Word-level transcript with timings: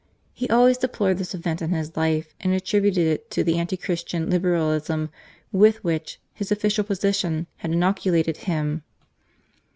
He 0.33 0.49
always 0.49 0.79
deplored 0.79 1.19
this 1.19 1.35
event 1.35 1.61
in 1.61 1.69
his 1.69 1.95
life, 1.95 2.33
and 2.39 2.51
attributed 2.55 3.05
it 3.05 3.29
to 3.29 3.43
the 3.43 3.59
anti 3.59 3.77
Christian 3.77 4.31
Liberalism 4.31 5.11
with 5.51 5.83
which 5.83 6.19
his 6.33 6.51
official 6.51 6.83
position 6.83 7.45
had 7.57 7.69
inoculated 7.71 8.37
him. 8.37 8.81